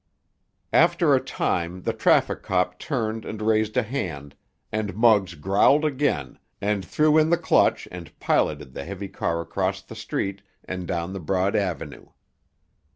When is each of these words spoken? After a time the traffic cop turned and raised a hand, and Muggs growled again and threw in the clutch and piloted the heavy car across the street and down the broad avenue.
After 0.73 1.13
a 1.13 1.19
time 1.21 1.83
the 1.83 1.93
traffic 1.93 2.41
cop 2.41 2.79
turned 2.79 3.23
and 3.23 3.39
raised 3.39 3.77
a 3.77 3.83
hand, 3.83 4.33
and 4.71 4.95
Muggs 4.95 5.35
growled 5.35 5.85
again 5.85 6.39
and 6.59 6.83
threw 6.83 7.19
in 7.19 7.29
the 7.29 7.37
clutch 7.37 7.87
and 7.91 8.11
piloted 8.19 8.73
the 8.73 8.83
heavy 8.83 9.09
car 9.09 9.41
across 9.41 9.83
the 9.83 9.93
street 9.93 10.41
and 10.65 10.87
down 10.87 11.13
the 11.13 11.19
broad 11.19 11.55
avenue. 11.55 12.07